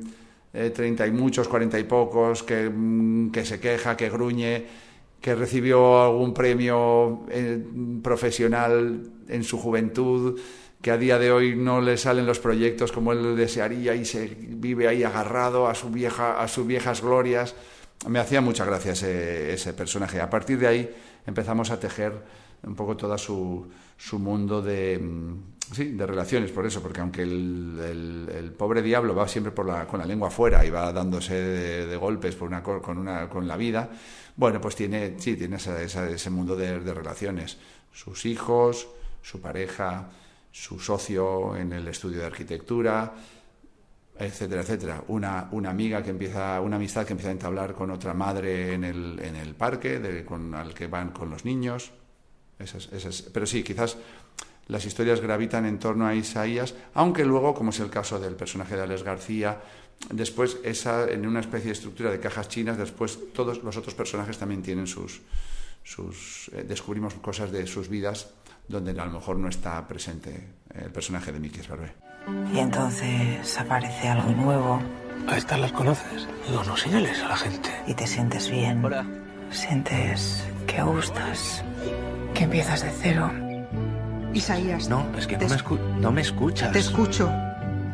eh, 0.51 0.71
treinta 0.71 1.05
y 1.05 1.11
muchos, 1.11 1.47
cuarenta 1.47 1.77
y 1.77 1.83
pocos, 1.83 2.41
que, 2.41 2.71
que, 3.31 3.45
se 3.45 3.59
queja, 3.59 3.95
que 3.95 4.09
gruñe, 4.09 4.65
que 5.21 5.35
recibió 5.35 6.01
algún 6.01 6.33
premio 6.33 7.27
eh, 7.29 7.63
profesional 8.01 9.03
en 9.27 9.43
su 9.43 9.59
juventud 9.59 10.39
que 10.81 10.91
a 10.91 10.97
día 10.97 11.19
de 11.19 11.31
hoy 11.31 11.55
no 11.55 11.79
le 11.81 11.97
salen 11.97 12.25
los 12.25 12.39
proyectos 12.39 12.91
como 12.91 13.11
él 13.11 13.35
desearía 13.35 13.93
y 13.95 14.05
se 14.05 14.25
vive 14.27 14.87
ahí 14.87 15.03
agarrado 15.03 15.67
a, 15.67 15.75
su 15.75 15.89
vieja, 15.89 16.41
a 16.41 16.47
sus 16.47 16.65
viejas 16.65 17.01
glorias. 17.01 17.53
Me 18.07 18.17
hacía 18.17 18.41
mucha 18.41 18.65
gracia 18.65 18.93
ese 18.93 19.73
personaje. 19.73 20.21
A 20.21 20.29
partir 20.29 20.57
de 20.57 20.67
ahí 20.67 20.95
empezamos 21.27 21.69
a 21.69 21.79
tejer 21.79 22.13
un 22.63 22.75
poco 22.75 22.95
todo 22.97 23.17
su, 23.17 23.67
su 23.97 24.19
mundo 24.19 24.61
de, 24.61 24.99
mm, 24.99 25.73
sí, 25.73 25.91
de 25.91 26.05
relaciones, 26.05 26.51
por 26.51 26.65
eso, 26.65 26.81
porque 26.81 27.01
aunque 27.01 27.23
el, 27.23 28.27
el, 28.33 28.51
pobre 28.51 28.81
diablo 28.81 29.15
va 29.15 29.27
siempre 29.27 29.51
por 29.51 29.65
la, 29.65 29.87
con 29.87 29.99
la 29.99 30.05
lengua 30.05 30.27
afuera 30.27 30.65
y 30.65 30.69
va 30.69 30.91
dándose 30.91 31.33
de, 31.33 31.95
golpes 31.97 32.35
por 32.35 32.47
una, 32.47 32.61
con, 32.63 32.97
una, 32.97 33.29
con 33.29 33.47
la 33.47 33.57
vida, 33.57 33.89
bueno, 34.35 34.59
pues 34.61 34.75
tiene, 34.75 35.15
sí, 35.19 35.35
tiene 35.35 35.57
esa, 35.57 35.81
esa, 35.81 36.09
ese 36.09 36.29
mundo 36.29 36.55
de, 36.55 36.79
de 36.79 36.93
relaciones. 36.93 37.57
Sus 37.91 38.25
hijos, 38.25 38.87
su 39.21 39.41
pareja, 39.41 40.09
su 40.51 40.79
socio 40.79 41.55
en 41.55 41.73
el 41.73 41.87
estudio 41.87 42.19
de 42.19 42.25
arquitectura, 42.25 43.13
etcétera, 44.19 44.61
etcétera. 44.61 45.03
Una, 45.07 45.47
una 45.51 45.69
amiga 45.69 46.03
que 46.03 46.09
empieza, 46.09 46.59
una 46.61 46.75
amistad 46.75 47.05
que 47.05 47.13
empieza 47.13 47.29
a 47.29 47.33
entablar 47.33 47.73
con 47.73 47.89
otra 47.89 48.13
madre 48.13 48.73
en 48.73 48.83
el, 48.83 49.19
en 49.23 49.35
el 49.35 49.55
parque, 49.55 50.25
con, 50.25 50.53
al 50.53 50.73
que 50.73 50.87
van 50.87 51.11
con 51.11 51.29
los 51.29 51.45
niños. 51.45 51.91
Esas, 52.59 52.89
esas, 52.91 53.21
pero 53.21 53.45
sí, 53.45 53.63
quizás 53.63 53.97
las 54.67 54.85
historias 54.85 55.21
gravitan 55.21 55.65
en 55.65 55.79
torno 55.79 56.05
a 56.05 56.13
Isaías, 56.13 56.75
aunque 56.93 57.25
luego, 57.25 57.53
como 57.53 57.71
es 57.71 57.79
el 57.79 57.89
caso 57.89 58.19
del 58.19 58.35
personaje 58.35 58.75
de 58.75 58.83
Alex 58.83 59.03
García, 59.03 59.61
después 60.11 60.57
esa, 60.63 61.09
en 61.09 61.25
una 61.25 61.39
especie 61.39 61.67
de 61.67 61.73
estructura 61.73 62.11
de 62.11 62.19
cajas 62.19 62.49
chinas, 62.49 62.77
después 62.77 63.17
todos 63.33 63.63
los 63.63 63.77
otros 63.77 63.95
personajes 63.95 64.37
también 64.37 64.61
tienen 64.61 64.87
sus, 64.87 65.21
sus 65.83 66.51
eh, 66.53 66.63
descubrimos 66.67 67.15
cosas 67.15 67.51
de 67.51 67.65
sus 67.65 67.89
vidas 67.89 68.29
donde 68.67 68.91
a 68.91 69.05
lo 69.05 69.11
mejor 69.11 69.37
no 69.37 69.49
está 69.49 69.85
presente 69.87 70.49
el 70.75 70.91
personaje 70.91 71.31
de 71.31 71.39
Mickey 71.39 71.63
Sparvé. 71.63 71.91
Y 72.53 72.59
entonces 72.59 73.57
aparece 73.57 74.07
algo 74.07 74.29
nuevo. 74.31 74.81
¿A 75.27 75.37
estas 75.37 75.59
las 75.59 75.71
conoces? 75.71 76.27
Digo, 76.47 76.63
no 76.63 76.77
señales 76.77 77.19
a 77.23 77.29
la 77.29 77.37
gente. 77.37 77.69
Y 77.87 77.95
te 77.95 78.05
sientes 78.05 78.49
bien. 78.49 78.85
Hola. 78.85 79.05
Sientes 79.49 80.45
que 80.67 80.81
gustas, 80.83 81.63
que 82.39 82.45
empiezas 82.45 82.81
de 82.81 82.89
cero. 83.01 83.29
Isaías. 84.33 84.87
No, 84.87 85.05
es 85.17 85.27
que 85.27 85.37
no 85.37 85.49
me, 85.49 85.55
escu 85.57 85.77
no 85.99 86.11
me 86.13 86.21
escuchas. 86.21 86.71
Te 86.71 86.79
escucho. 86.79 87.29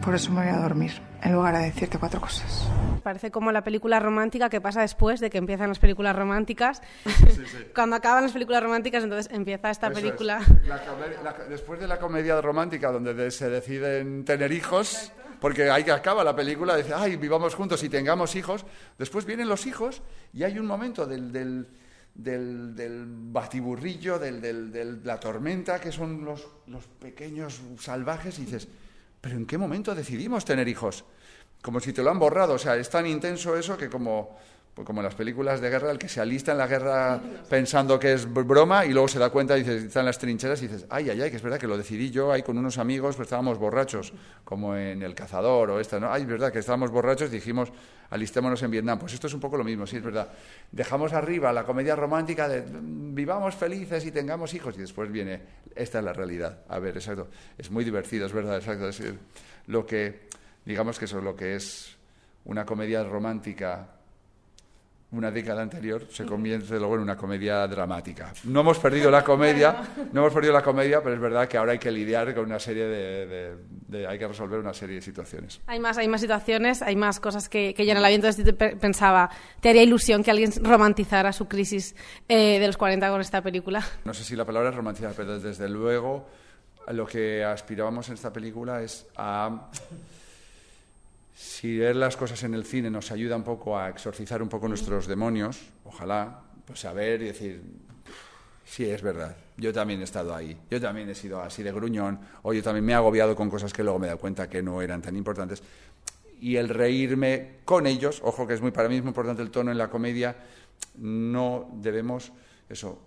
Por 0.03 0.13
eso 0.13 0.31
me 0.31 0.41
voy 0.41 0.53
a 0.53 0.57
dormir, 0.61 0.91
en 1.23 1.33
lugar 1.33 1.57
de 1.57 1.63
decirte 1.63 1.97
cuatro 1.97 2.21
cosas. 2.21 2.69
Parece 3.01 3.31
como 3.31 3.51
la 3.51 3.63
película 3.63 3.99
romántica 3.99 4.47
que 4.47 4.61
pasa 4.61 4.81
después 4.81 5.19
de 5.19 5.31
que 5.31 5.39
empiezan 5.39 5.69
las 5.69 5.79
películas 5.79 6.15
románticas. 6.15 6.83
Sí, 7.05 7.41
sí. 7.47 7.57
Cuando 7.73 7.95
acaban 7.95 8.21
las 8.21 8.33
películas 8.33 8.61
románticas, 8.61 9.03
entonces 9.03 9.33
empieza 9.33 9.71
esta 9.71 9.87
Eso 9.87 9.95
película. 9.95 10.39
Es. 10.39 10.67
La, 10.67 10.79
la, 11.23 11.33
después 11.49 11.79
de 11.79 11.87
la 11.87 11.97
comedia 11.97 12.39
romántica, 12.39 12.91
donde 12.91 13.15
de, 13.15 13.31
se 13.31 13.49
deciden 13.49 14.25
tener 14.25 14.51
hijos, 14.51 14.93
Exacto. 14.93 15.37
porque 15.41 15.71
ahí 15.71 15.83
que 15.83 15.91
acaba 15.91 16.23
la 16.23 16.35
película, 16.35 16.75
dice, 16.75 16.93
ay, 16.95 17.15
vivamos 17.15 17.55
juntos 17.55 17.83
y 17.83 17.89
tengamos 17.89 18.35
hijos. 18.35 18.63
Después 18.99 19.25
vienen 19.25 19.49
los 19.49 19.65
hijos 19.65 20.03
y 20.33 20.43
hay 20.43 20.59
un 20.59 20.67
momento 20.67 21.07
del, 21.07 21.31
del 21.31 21.67
del, 22.15 22.75
del, 22.75 23.05
batiburrillo, 23.07 24.17
de 24.17 24.31
del, 24.31 25.01
la 25.03 25.19
tormenta, 25.19 25.79
que 25.79 25.91
son 25.91 26.23
los, 26.25 26.47
los 26.67 26.85
pequeños 26.85 27.61
salvajes, 27.79 28.39
y 28.39 28.45
dices, 28.45 28.67
pero 29.21 29.35
¿en 29.35 29.45
qué 29.45 29.57
momento 29.57 29.93
decidimos 29.93 30.45
tener 30.45 30.67
hijos? 30.67 31.03
Como 31.61 31.79
si 31.79 31.93
te 31.93 32.01
lo 32.01 32.11
han 32.11 32.19
borrado, 32.19 32.53
o 32.53 32.59
sea, 32.59 32.75
es 32.75 32.89
tan 32.89 33.05
intenso 33.05 33.57
eso 33.57 33.77
que 33.77 33.89
como 33.89 34.37
pues 34.75 34.85
como 34.85 34.99
en 34.99 35.05
las 35.05 35.15
películas 35.15 35.61
de 35.61 35.69
guerra, 35.69 35.89
el 35.89 35.97
que 35.97 36.09
se 36.09 36.19
alista 36.19 36.51
en 36.51 36.57
la 36.57 36.67
guerra 36.67 37.21
pensando 37.49 37.97
que 37.97 38.11
es 38.11 38.31
broma 38.31 38.85
y 38.85 38.91
luego 38.91 39.07
se 39.07 39.17
da 39.17 39.29
cuenta 39.29 39.57
y 39.57 39.63
dice, 39.63 39.77
está 39.87 40.01
en 40.01 40.05
las 40.07 40.19
trincheras 40.19 40.61
y 40.61 40.67
dices, 40.67 40.85
ay, 40.89 41.09
ay, 41.09 41.21
ay, 41.21 41.29
que 41.29 41.37
es 41.37 41.41
verdad 41.41 41.57
que 41.57 41.65
lo 41.65 41.77
decidí 41.77 42.11
yo 42.11 42.29
ahí 42.29 42.43
con 42.43 42.57
unos 42.57 42.77
amigos, 42.77 43.15
pues 43.15 43.27
estábamos 43.27 43.57
borrachos, 43.57 44.11
como 44.43 44.75
en 44.75 45.01
El 45.01 45.15
Cazador 45.15 45.69
o 45.69 45.79
esta, 45.79 45.97
¿no? 45.97 46.11
Ay, 46.11 46.23
es 46.23 46.27
verdad 46.27 46.51
que 46.51 46.59
estábamos 46.59 46.91
borrachos 46.91 47.29
y 47.29 47.35
dijimos, 47.35 47.71
alistémonos 48.09 48.61
en 48.63 48.71
Vietnam. 48.71 48.99
Pues 48.99 49.13
esto 49.13 49.27
es 49.27 49.33
un 49.33 49.39
poco 49.39 49.55
lo 49.55 49.63
mismo, 49.63 49.87
sí, 49.87 49.95
es 49.95 50.03
verdad. 50.03 50.27
Dejamos 50.73 51.13
arriba 51.13 51.53
la 51.53 51.63
comedia 51.63 51.95
romántica 51.95 52.49
de 52.49 52.65
vivamos 52.69 53.55
felices 53.55 54.05
y 54.05 54.11
tengamos 54.11 54.53
hijos 54.53 54.75
y 54.77 54.81
después 54.81 55.09
viene, 55.09 55.41
esta 55.73 55.99
es 55.99 56.03
la 56.03 56.11
realidad. 56.11 56.65
A 56.67 56.79
ver, 56.79 56.97
exacto. 56.97 57.29
Es 57.57 57.71
muy 57.71 57.85
divertido, 57.85 58.25
es 58.25 58.33
verdad, 58.33 58.57
exacto. 58.57 58.89
Es 58.89 59.01
lo 59.67 59.85
que, 59.85 60.27
digamos 60.65 60.99
que 60.99 61.05
eso 61.05 61.19
es 61.19 61.23
lo 61.23 61.33
que 61.33 61.55
es 61.55 61.95
una 62.43 62.65
comedia 62.65 63.05
romántica 63.05 63.94
una 65.11 65.31
década 65.31 65.61
anterior 65.61 66.07
se 66.11 66.25
convierte 66.25 66.77
luego 66.77 66.95
en 66.95 67.01
una 67.01 67.15
comedia 67.15 67.67
dramática. 67.67 68.33
No 68.45 68.61
hemos 68.61 68.79
perdido 68.79 69.09
la 69.09 69.23
comedia, 69.23 69.77
no 70.11 70.21
hemos 70.21 70.33
perdido 70.33 70.53
la 70.53 70.61
comedia, 70.61 71.01
pero 71.01 71.15
es 71.15 71.21
verdad 71.21 71.47
que 71.47 71.57
ahora 71.57 71.73
hay 71.73 71.79
que 71.79 71.91
lidiar 71.91 72.33
con 72.33 72.45
una 72.45 72.59
serie 72.59 72.85
de, 72.85 74.07
hay 74.07 74.19
que 74.19 74.27
resolver 74.27 74.59
una 74.59 74.73
serie 74.73 74.95
de 74.95 75.01
situaciones. 75.01 75.61
Hay 75.67 75.79
más, 75.79 75.97
hay 75.97 76.07
más 76.07 76.21
situaciones, 76.21 76.81
hay 76.81 76.95
más 76.95 77.19
cosas 77.19 77.47
que, 77.47 77.73
que 77.73 77.85
llenan 77.85 78.03
el 78.03 78.05
aviento. 78.05 78.27
Pensaba, 78.79 79.29
¿te 79.61 79.69
haría 79.69 79.83
ilusión 79.83 80.23
que 80.23 80.31
alguien 80.31 80.51
romantizara 80.63 81.31
su 81.31 81.47
crisis 81.47 81.95
eh, 82.27 82.59
de 82.59 82.67
los 82.67 82.77
40 82.77 83.09
con 83.09 83.21
esta 83.21 83.41
película? 83.41 83.85
No 84.03 84.13
sé 84.13 84.23
si 84.23 84.35
la 84.35 84.45
palabra 84.45 84.69
es 84.69 84.75
romantizar, 84.75 85.13
pero 85.15 85.39
desde 85.39 85.69
luego 85.69 86.27
lo 86.91 87.05
que 87.05 87.43
aspirábamos 87.43 88.07
en 88.09 88.15
esta 88.15 88.33
película 88.33 88.81
es 88.81 89.07
a 89.15 89.69
si 91.35 91.77
ver 91.77 91.97
las 91.97 92.15
cosas 92.15 92.41
en 92.43 92.53
el 92.53 92.63
cine 92.63 92.89
nos 92.89 93.11
ayuda 93.11 93.35
un 93.35 93.43
poco 93.43 93.77
a 93.77 93.89
exorcizar 93.89 94.41
un 94.41 94.47
poco 94.47 94.69
nuestros 94.69 95.05
demonios, 95.05 95.59
ojalá, 95.83 96.43
pues 96.65 96.79
saber 96.79 97.21
y 97.21 97.25
decir, 97.25 97.61
sí, 98.63 98.85
es 98.85 99.01
verdad, 99.01 99.35
yo 99.57 99.73
también 99.73 99.99
he 99.99 100.05
estado 100.05 100.33
ahí, 100.33 100.57
yo 100.71 100.79
también 100.79 101.09
he 101.09 101.15
sido 101.15 101.41
así 101.41 101.61
de 101.61 101.73
gruñón, 101.73 102.21
o 102.43 102.53
yo 102.53 102.63
también 102.63 102.85
me 102.85 102.93
he 102.93 102.95
agobiado 102.95 103.35
con 103.35 103.49
cosas 103.49 103.73
que 103.73 103.83
luego 103.83 103.99
me 103.99 104.07
he 104.07 104.09
dado 104.09 104.19
cuenta 104.19 104.49
que 104.49 104.63
no 104.63 104.81
eran 104.81 105.01
tan 105.01 105.17
importantes. 105.17 105.61
Y 106.39 106.55
el 106.55 106.69
reírme 106.69 107.57
con 107.65 107.85
ellos, 107.85 108.21
ojo 108.23 108.47
que 108.47 108.53
es 108.53 108.61
muy 108.61 108.71
para 108.71 108.87
mí 108.87 108.95
es 108.95 109.01
muy 109.01 109.09
importante 109.09 109.41
el 109.41 109.51
tono 109.51 109.71
en 109.71 109.77
la 109.77 109.89
comedia, 109.89 110.37
no 110.99 111.69
debemos, 111.81 112.31
eso, 112.69 112.97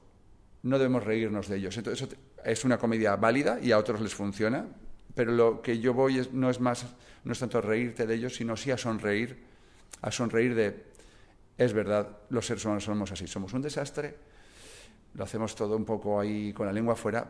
no 0.64 0.78
debemos 0.78 1.02
reírnos 1.02 1.49
de 1.49 1.56
ellos. 1.56 1.78
Entonces, 1.78 2.02
eso 2.02 2.16
es 2.44 2.64
una 2.66 2.76
comedia 2.76 3.16
válida 3.16 3.58
y 3.62 3.73
a 3.73 3.78
otros 3.78 4.02
les 4.02 4.14
funciona, 4.14 4.66
pero 5.18 5.32
lo 5.32 5.60
que 5.60 5.80
yo 5.80 5.94
voy 5.94 6.20
es, 6.20 6.32
no 6.32 6.48
es 6.48 6.60
más, 6.60 6.87
no 7.25 7.32
es 7.32 7.40
tanto 7.40 7.60
reírte 7.60 8.06
de 8.06 8.14
ellos, 8.14 8.37
sino 8.37 8.56
sí 8.56 8.70
a 8.70 8.78
sonreír, 8.78 9.37
a 10.00 10.12
sonreír 10.12 10.54
de, 10.54 10.84
es 11.58 11.72
verdad, 11.72 12.18
los 12.30 12.46
seres 12.46 12.64
humanos 12.64 12.84
somos 12.84 13.10
así, 13.10 13.26
somos 13.26 13.52
un 13.52 13.60
desastre, 13.60 14.14
lo 15.14 15.25
hacemos 15.25 15.56
todo 15.56 15.76
un 15.76 15.84
poco 15.84 16.20
ahí 16.20 16.52
con 16.52 16.66
la 16.66 16.72
lengua 16.72 16.92
afuera, 16.92 17.26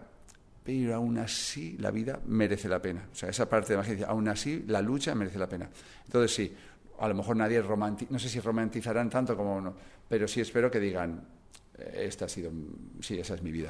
pero 0.63 0.97
aún 0.97 1.17
así 1.17 1.79
la 1.79 1.91
vida 1.91 2.21
merece 2.27 2.69
la 2.69 2.83
pena. 2.83 3.09
O 3.11 3.15
sea, 3.15 3.31
esa 3.31 3.49
parte 3.49 3.73
de 3.73 3.79
magia, 3.79 4.07
aún 4.07 4.29
así 4.29 4.65
la 4.67 4.83
lucha 4.83 5.15
merece 5.15 5.39
la 5.39 5.49
pena. 5.49 5.71
Entonces 6.05 6.35
sí, 6.35 6.55
a 6.99 7.09
lo 7.09 7.15
mejor 7.15 7.37
nadie 7.37 7.63
romantiza, 7.63 8.13
no 8.13 8.19
sé 8.19 8.29
si 8.29 8.39
romantizarán 8.39 9.09
tanto 9.09 9.35
como 9.35 9.57
uno, 9.57 9.75
pero 10.07 10.29
sí 10.29 10.43
espero 10.43 10.71
que 10.71 10.79
digan, 10.79 11.27
esta 11.95 12.25
ha 12.25 12.29
sido, 12.29 12.51
sí, 13.01 13.19
esa 13.19 13.35
es 13.35 13.43
mi 13.43 13.53
vida. 13.53 13.69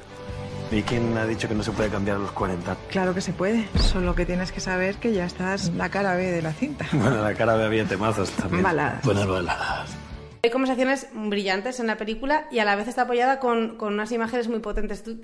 ¿Y 0.71 0.81
quién 0.83 1.17
ha 1.17 1.25
dicho 1.25 1.47
que 1.47 1.55
no 1.55 1.63
se 1.63 1.71
puede 1.71 1.89
cambiar 1.89 2.17
a 2.17 2.19
los 2.19 2.31
40? 2.31 2.75
Claro 2.89 3.13
que 3.13 3.21
se 3.21 3.33
puede, 3.33 3.67
solo 3.79 4.15
que 4.15 4.25
tienes 4.25 4.51
que 4.51 4.59
saber 4.59 4.95
que 4.95 5.13
ya 5.13 5.25
estás 5.25 5.73
la 5.75 5.89
cara 5.89 6.15
B 6.15 6.31
de 6.31 6.41
la 6.41 6.53
cinta. 6.53 6.87
Bueno, 6.99 7.21
la 7.23 7.33
cara 7.33 7.55
B 7.55 7.63
había 7.63 7.85
temazos 7.85 8.29
también. 8.31 8.63
Baladas. 8.63 9.03
Buenas 9.03 9.25
baladas. 9.25 9.97
Hay 10.43 10.51
conversaciones 10.51 11.07
brillantes 11.13 11.79
en 11.79 11.87
la 11.87 11.97
película 11.97 12.47
y 12.51 12.59
a 12.59 12.65
la 12.65 12.75
vez 12.75 12.87
está 12.87 13.03
apoyada 13.03 13.39
con, 13.39 13.77
con 13.77 13.93
unas 13.93 14.11
imágenes 14.11 14.47
muy 14.47 14.59
potentes. 14.59 15.03
Tú, 15.03 15.19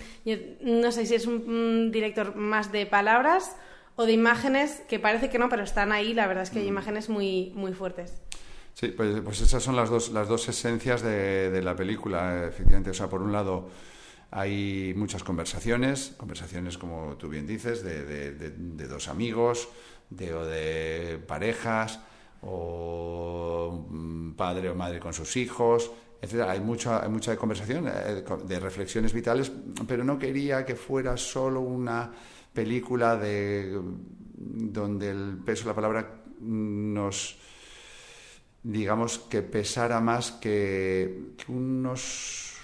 no 0.61 0.91
sé 0.91 1.05
si 1.05 1.15
es 1.15 1.25
un, 1.25 1.91
director 1.91 2.35
más 2.35 2.71
de 2.71 2.85
palabras 2.85 3.55
o 3.95 4.05
de 4.05 4.11
imágenes, 4.11 4.83
que 4.89 4.99
parece 4.99 5.29
que 5.29 5.39
no, 5.39 5.47
pero 5.47 5.63
están 5.63 5.93
ahí. 5.93 6.13
La 6.13 6.27
verdad 6.27 6.43
es 6.43 6.49
que 6.49 6.59
hay 6.59 6.65
mm. 6.65 6.69
imágenes 6.69 7.09
muy, 7.09 7.53
muy 7.55 7.73
fuertes. 7.73 8.21
Sí, 8.75 8.89
pues, 8.89 9.22
pues, 9.22 9.39
esas 9.39 9.63
son 9.63 9.77
las 9.77 9.89
dos, 9.89 10.12
las 10.12 10.27
dos 10.27 10.50
esencias 10.50 11.01
de, 11.01 11.62
la 11.63 11.77
película, 11.77 12.46
efectivamente. 12.46 12.89
O 12.89 12.94
sea, 12.94 13.08
por 13.08 13.22
un 13.22 13.32
lado 13.32 13.70
hay 14.32 14.94
muchas 14.98 15.24
conversaciones, 15.24 16.13
conversaciones 16.17 16.77
como 16.77 17.15
tú 17.15 17.29
bien 17.29 17.48
dices, 17.48 17.84
de, 17.84 18.86
dos 18.89 19.08
amigos, 19.08 19.70
de, 20.10 20.34
o 20.34 20.46
de 20.46 21.24
parejas, 21.25 22.01
o 22.41 23.88
padre 24.36 24.70
o 24.70 24.75
madre 24.75 25.00
con 25.00 25.13
sus 25.13 25.38
hijos, 25.38 25.89
etc. 26.22 26.41
Hay 26.41 26.60
mucha, 26.60 27.01
hay 27.01 27.10
mucha 27.10 27.38
conversación, 27.38 27.88
eh, 27.88 28.25
de 28.46 28.60
reflexiones 28.60 29.13
vitales, 29.13 29.53
pero 29.88 30.03
no 30.03 30.20
quería 30.20 30.65
que 30.65 30.75
fuera 30.75 31.15
solo 31.15 31.62
una 31.62 32.12
película 32.53 33.15
de 33.15 33.79
donde 34.38 35.12
el 35.12 35.38
peso 35.46 35.63
de 35.63 35.70
la 35.70 35.75
palabra 35.75 36.24
nos 36.41 37.38
digamos, 38.65 39.19
que 39.19 39.43
pesara 39.43 40.01
más 40.01 40.31
que, 40.31 41.36
unos, 41.48 42.57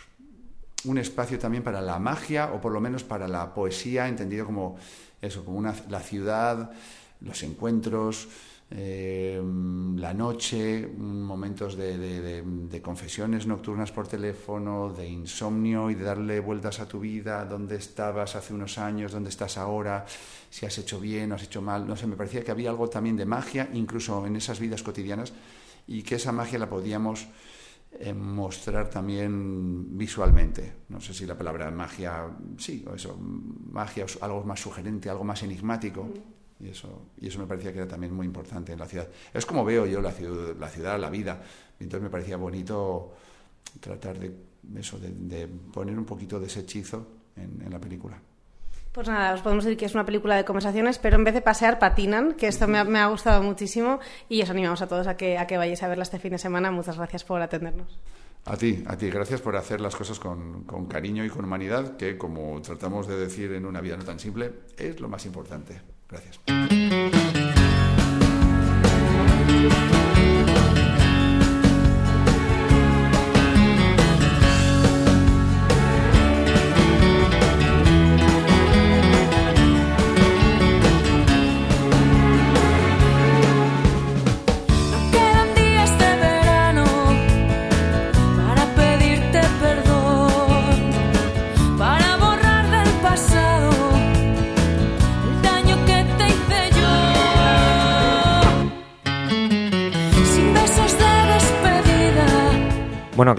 un 0.86 0.98
espacio 0.98 1.38
también 1.38 1.64
para 1.64 1.80
la 1.80 2.00
magia 2.00 2.52
o 2.54 2.60
por 2.60 2.72
lo 2.72 2.82
menos 2.82 3.04
para 3.04 3.28
la 3.28 3.54
poesía, 3.54 4.08
entendido 4.08 4.48
como 4.48 4.78
eso, 5.22 5.46
como 5.46 5.60
una, 5.60 5.76
la 5.90 6.00
ciudad, 6.00 6.72
los 7.22 7.44
encuentros, 7.44 8.28
eh, 8.72 9.40
la 9.98 10.12
noche, 10.16 10.88
momentos 10.98 11.76
de, 11.76 12.42
de, 12.42 12.82
confesiones 12.82 13.46
nocturnas 13.46 13.92
por 13.92 14.08
teléfono, 14.08 14.92
de 14.92 15.08
insomnio 15.08 15.92
y 15.92 15.96
de 15.96 16.04
darle 16.04 16.40
vueltas 16.40 16.80
a 16.80 16.88
tu 16.88 17.00
vida, 17.00 17.46
dónde 17.46 17.76
estabas 17.76 18.36
hace 18.36 18.56
unos 18.56 18.80
años, 18.80 19.12
dónde 19.12 19.30
estás 19.30 19.60
ahora, 19.60 20.06
si 20.50 20.66
has 20.66 20.76
hecho 20.80 21.00
bien 21.00 21.32
o 21.32 21.36
has 21.36 21.44
hecho 21.44 21.62
mal. 21.62 21.86
No 21.86 21.96
sé, 21.96 22.08
me 22.08 22.16
parecía 22.16 22.44
que 22.44 22.50
había 22.50 22.72
algo 22.72 22.90
también 22.90 23.18
de 23.18 23.26
magia, 23.26 23.70
incluso 23.74 24.26
en 24.26 24.36
esas 24.36 24.60
vidas 24.60 24.82
cotidianas, 24.82 25.32
y 25.88 26.04
que 26.04 26.16
esa 26.16 26.32
magia 26.32 26.60
la 26.60 26.70
podíamos 26.70 27.28
eh, 28.00 28.14
mostrar 28.14 28.90
también 28.90 29.98
visualmente. 29.98 30.74
No 30.90 31.02
sé 31.02 31.14
si 31.14 31.26
la 31.26 31.38
palabra 31.38 31.70
magia, 31.72 32.28
sí, 32.58 32.86
o 32.90 32.96
eso, 32.96 33.18
magia, 33.18 34.06
algo 34.22 34.44
más 34.44 34.60
sugerente, 34.60 35.10
algo 35.10 35.24
más 35.24 35.44
enigmático. 35.44 36.10
Y 36.60 36.70
eso, 36.70 37.08
y 37.20 37.28
eso 37.28 37.40
me 37.40 37.48
parecía 37.48 37.74
que 37.74 37.80
era 37.80 37.88
también 37.88 38.14
muy 38.14 38.26
importante 38.26 38.72
en 38.72 38.80
la 38.80 38.88
ciudad. 38.88 39.10
Es 39.34 39.46
como 39.46 39.66
veo 39.66 39.86
yo 39.86 40.00
la 40.00 40.12
ciudad, 40.12 40.56
la, 40.58 40.70
ciudad, 40.70 41.00
la 41.00 41.10
vida. 41.10 41.42
entonces 41.80 42.04
me 42.04 42.10
parecía 42.10 42.38
bonito 42.38 43.14
tratar 43.80 44.20
de, 44.20 44.32
eso, 44.80 45.00
de, 45.00 45.48
poner 45.48 45.98
un 45.98 46.06
poquito 46.06 46.40
de 46.40 46.46
ese 46.48 46.62
hechizo 46.62 47.08
en 47.36 47.70
la 47.70 47.80
película. 47.80 48.22
Pues 48.92 49.08
nada, 49.08 49.34
os 49.34 49.42
podemos 49.42 49.64
decir 49.64 49.78
que 49.78 49.86
es 49.86 49.94
una 49.94 50.06
película 50.06 50.36
de 50.36 50.44
conversaciones, 50.44 51.00
pero 51.00 51.16
en 51.16 51.24
vez 51.24 51.34
de 51.34 51.42
pasear, 51.42 51.80
patinan, 51.80 52.34
que 52.34 52.48
esto 52.48 52.68
me 52.68 53.00
ha, 53.00 53.08
gustado 53.08 53.42
muchísimo 53.42 54.00
y 54.28 54.42
os 54.42 54.50
animamos 54.50 54.82
a 54.82 54.88
todos 54.88 55.08
a 55.08 55.16
que, 55.16 55.38
vayáis 55.58 55.82
a 55.84 55.88
verla 55.88 56.04
este 56.04 56.20
fin 56.20 56.32
de 56.32 56.38
semana. 56.38 56.72
Muchas 56.72 56.98
gracias 56.98 57.24
por 57.24 57.42
atendernos. 57.42 57.98
A 58.46 58.58
ti, 58.58 58.84
a 58.88 58.98
ti, 58.98 59.10
gracias 59.10 59.40
por 59.40 59.56
hacer 59.56 59.80
las 59.80 59.96
cosas 59.96 60.20
con 60.20 60.66
cariño 60.90 61.24
y 61.24 61.30
con 61.30 61.46
humanidad, 61.46 61.96
que 61.96 62.18
como 62.18 62.62
tratamos 62.62 63.08
de 63.08 63.16
decir 63.16 63.54
en 63.54 63.66
una 63.66 63.80
vida 63.80 63.96
no 63.96 64.04
tan 64.04 64.20
simple, 64.20 64.52
es 64.78 65.00
lo 65.00 65.08
más 65.08 65.26
importante. 65.26 65.80
Gracias. 66.10 66.40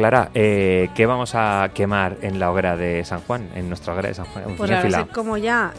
Clara, 0.02 0.30
eh, 0.34 0.88
¿qué 0.96 1.06
vamos 1.06 1.36
a 1.36 1.70
quemar 1.72 2.16
en 2.22 2.40
la 2.40 2.50
hoguera 2.50 2.76
de 2.76 3.04
San 3.04 3.20
Juan, 3.20 3.48
en 3.54 3.68
nuestra 3.68 3.92
hoguera 3.92 4.08
de 4.08 4.14
San 4.16 4.24
Juan? 4.24 4.56
Pues 4.56 4.68
ahora 4.68 5.06
como 5.12 5.36
ya 5.36 5.72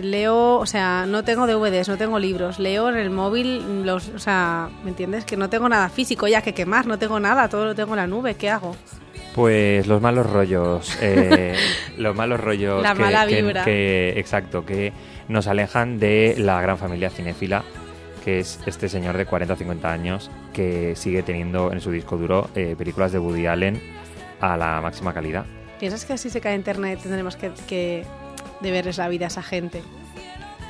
leo, 0.00 0.58
o 0.58 0.64
sea, 0.66 1.06
no 1.08 1.24
tengo 1.24 1.44
DVDs, 1.48 1.88
no 1.88 1.96
tengo 1.96 2.20
libros, 2.20 2.60
leo 2.60 2.88
en 2.88 2.96
el 2.96 3.10
móvil, 3.10 3.84
o 3.88 3.98
sea, 4.20 4.68
¿me 4.84 4.90
entiendes? 4.90 5.24
Que 5.24 5.36
no 5.36 5.50
tengo 5.50 5.68
nada 5.68 5.88
físico 5.88 6.28
ya 6.28 6.40
que 6.40 6.54
quemar, 6.54 6.86
no 6.86 7.00
tengo 7.00 7.18
nada, 7.18 7.48
todo 7.48 7.64
lo 7.64 7.74
tengo 7.74 7.94
en 7.94 7.96
la 7.96 8.06
nube, 8.06 8.34
¿qué 8.36 8.48
hago? 8.48 8.76
Pues 9.34 9.88
los 9.88 10.00
malos 10.00 10.30
rollos, 10.30 10.96
eh, 11.02 11.56
los 11.98 12.14
malos 12.14 12.38
rollos 12.38 12.80
La 12.80 12.94
que, 12.94 13.02
mala 13.02 13.26
que- 13.26 13.42
vibra. 13.42 13.64
que- 13.64 14.14
exacto, 14.18 14.64
que 14.64 14.92
nos 15.26 15.48
alejan 15.48 15.98
de 15.98 16.36
la 16.38 16.62
gran 16.62 16.78
familia 16.78 17.10
cinéfila, 17.10 17.64
que 18.24 18.40
es 18.40 18.60
este 18.66 18.88
señor 18.88 19.16
de 19.16 19.26
40 19.26 19.54
o 19.54 19.56
50 19.56 19.92
años 19.92 20.30
que 20.52 20.94
sigue 20.96 21.22
teniendo 21.22 21.72
en 21.72 21.80
su 21.80 21.90
disco 21.90 22.16
duro 22.16 22.48
eh, 22.54 22.74
películas 22.76 23.12
de 23.12 23.18
Woody 23.18 23.46
Allen 23.46 23.80
a 24.40 24.56
la 24.56 24.80
máxima 24.80 25.12
calidad. 25.14 25.44
¿Piensas 25.78 26.04
que 26.04 26.12
así 26.14 26.28
se 26.30 26.40
cae 26.40 26.54
internet 26.56 26.98
tendremos 27.02 27.36
que, 27.36 27.52
que 27.68 28.04
deberles 28.60 28.98
la 28.98 29.08
vida 29.08 29.26
a 29.26 29.28
esa 29.28 29.42
gente? 29.42 29.82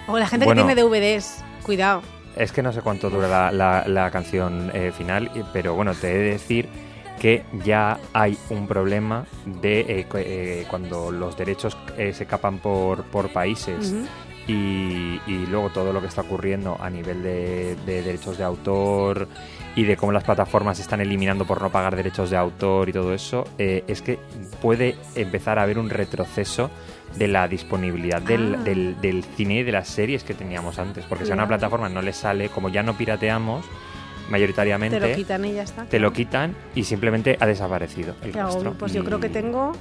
O 0.07 0.19
la 0.19 0.27
gente 0.27 0.47
Bueno. 0.47 0.67
que 0.67 0.75
tiene 0.75 0.83
DVDs, 0.89 1.45
cuidado. 1.63 2.03
Es 2.37 2.53
que 2.53 2.63
no 2.63 2.73
sé 2.73 2.81
cuánto 2.83 3.11
dura 3.11 3.27
la, 3.29 3.51
la- 3.53 3.85
la 3.89 4.11
canción 4.11 4.71
eh, 4.75 4.93
final, 4.97 5.31
pero 5.53 5.75
bueno, 5.75 5.95
te 5.95 6.11
he 6.13 6.19
de 6.19 6.31
decir 6.31 6.69
que 7.19 7.43
ya 7.65 7.99
hay 8.13 8.39
un 8.49 8.69
problema 8.69 9.27
de 9.45 9.81
eh, 9.81 10.07
eh, 10.15 10.67
cuando 10.71 11.11
los 11.11 11.37
derechos 11.37 11.77
eh, 11.97 12.13
se 12.13 12.27
capan 12.27 12.59
por, 12.59 13.03
por 13.05 13.31
países. 13.33 13.93
Y, 14.49 15.21
y 15.27 15.47
luego 15.49 15.71
todo 15.71 15.93
lo 15.93 16.01
que 16.01 16.09
está 16.09 16.23
ocurriendo 16.23 16.77
a 16.81 16.91
nivel 16.91 17.23
de, 17.23 17.77
de 17.87 18.03
derechos 18.03 18.37
de 18.39 18.45
autor 18.45 19.29
y 19.77 19.85
de 19.85 19.97
cómo 19.97 20.11
las 20.11 20.25
plataformas 20.25 20.81
están 20.81 21.01
eliminando 21.01 21.45
por 21.47 21.63
no 21.63 21.71
pagar 21.71 21.95
derechos 21.95 22.31
de 22.31 22.37
autor 22.37 22.89
y 22.89 22.93
todo 22.93 23.15
eso, 23.15 23.45
eh, 23.59 23.85
es 23.87 24.03
que 24.03 24.19
puede 24.61 24.97
empezar 25.15 25.59
a 25.59 25.63
haber 25.63 25.79
un 25.79 25.91
retroceso 25.91 26.71
de 27.17 27.29
la 27.29 27.47
disponibilidad 27.47 28.21
del, 28.21 28.57
Ah. 28.57 28.63
del- 28.65 29.01
del 29.01 29.23
cine 29.23 29.61
y 29.61 29.63
de 29.63 29.73
las 29.73 29.87
series 29.89 30.25
que 30.25 30.35
teníamos 30.35 30.79
antes. 30.79 31.05
Porque 31.05 31.25
si 31.25 31.31
a 31.31 31.35
una 31.35 31.47
Claro. 31.47 31.61
plataforma 31.61 31.89
no 31.89 32.03
le 32.03 32.13
sale, 32.13 32.49
como 32.49 32.69
ya 32.71 32.83
no 32.83 32.95
pirateamos, 32.97 33.65
mayoritariamente 34.31 34.99
Te 35.01 35.09
lo 35.09 35.15
quitan 35.15 35.45
y 35.45 35.53
ya 35.55 35.63
está. 35.63 35.85
te 35.85 35.99
lo 35.99 36.13
quitan 36.13 36.55
y 36.75 36.85
simplemente 36.85 37.37
ha 37.41 37.47
desaparecido 37.47 38.15
el 38.23 38.37
agobio. 38.39 38.75
Pues 38.79 38.93
yo 38.93 39.05
creo 39.05 39.21
que 39.21 39.29
tengo 39.31 39.73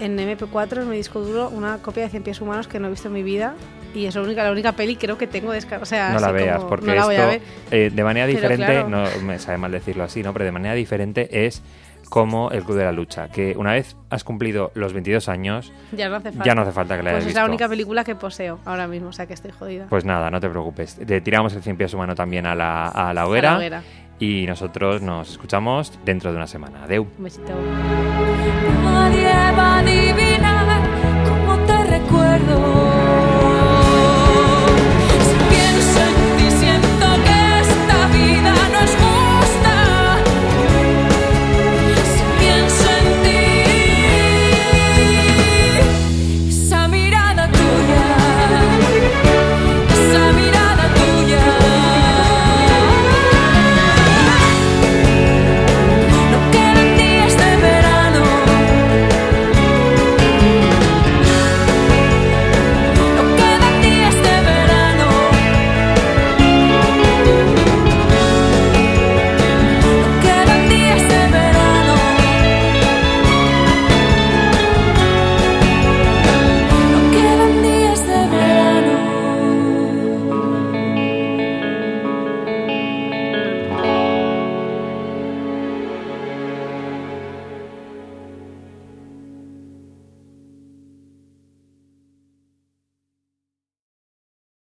en 0.00 0.18
MP4, 0.18 0.82
en 0.82 0.90
mi 0.90 0.96
disco 0.96 1.20
duro, 1.20 1.48
una 1.50 1.78
copia 1.78 2.02
de 2.04 2.08
100 2.10 2.22
pies 2.22 2.40
humanos 2.40 2.66
que 2.68 2.78
no 2.80 2.88
he 2.88 2.90
visto 2.90 3.08
en 3.08 3.14
mi 3.14 3.22
vida. 3.22 3.54
Y 3.94 4.06
es 4.06 4.14
la 4.16 4.22
única, 4.22 4.42
la 4.42 4.50
única 4.50 4.72
peli 4.72 4.96
creo 4.96 5.16
que 5.16 5.26
tengo 5.28 5.52
descargada. 5.52 5.82
O 5.82 5.86
sea, 5.86 6.10
no 6.12 6.18
la 6.18 6.32
veas, 6.32 6.56
como- 6.56 6.68
porque 6.68 6.86
no 6.86 6.94
la 6.94 7.04
voy 7.04 7.14
a 7.14 7.18
esto 7.18 7.28
ver. 7.70 7.80
eh, 7.86 7.90
de 7.94 8.04
manera 8.04 8.26
diferente, 8.26 8.66
claro. 8.66 8.88
no 8.88 9.04
me 9.22 9.38
sabe 9.38 9.56
mal 9.58 9.70
decirlo 9.70 10.02
así, 10.04 10.22
¿no? 10.22 10.32
Pero 10.32 10.44
de 10.46 10.52
manera 10.52 10.74
diferente 10.74 11.46
es 11.46 11.62
como 12.08 12.50
el 12.50 12.64
Club 12.64 12.76
de 12.78 12.84
la 12.84 12.92
Lucha, 12.92 13.28
que 13.28 13.54
una 13.56 13.72
vez 13.72 13.96
has 14.10 14.24
cumplido 14.24 14.72
los 14.74 14.92
22 14.92 15.28
años, 15.28 15.72
Ya 15.92 16.08
no 16.08 16.16
hace 16.16 16.30
falta. 16.32 16.44
ya 16.44 16.54
no 16.54 16.62
hace 16.62 16.72
falta 16.72 16.96
que 16.96 17.02
la 17.02 17.10
Pues 17.12 17.22
hayas 17.24 17.28
es 17.30 17.34
la 17.34 17.42
visto. 17.42 17.50
única 17.52 17.68
película 17.68 18.04
que 18.04 18.14
poseo 18.16 18.58
ahora 18.64 18.86
mismo, 18.88 19.08
o 19.08 19.12
sea 19.12 19.26
que 19.26 19.32
estoy 19.34 19.52
jodida. 19.52 19.86
Pues 19.88 20.04
nada, 20.04 20.28
no 20.30 20.40
te 20.40 20.48
preocupes. 20.50 20.96
Te 20.96 21.20
tiramos 21.20 21.54
el 21.54 21.62
100 21.62 21.76
pies 21.76 21.94
humano 21.94 22.14
también 22.14 22.46
a 22.46 22.54
la, 22.54 22.88
a 22.88 23.14
la 23.14 23.26
hoguera. 23.26 23.50
A 23.50 23.52
la 23.52 23.58
hoguera. 23.58 23.82
Y 24.18 24.44
nosotros 24.46 25.02
nos 25.02 25.30
escuchamos 25.30 25.92
dentro 26.04 26.30
de 26.30 26.36
una 26.36 26.46
semana. 26.46 26.84
Adeu. 26.84 27.06
Un 27.18 27.24
besito. 27.24 27.52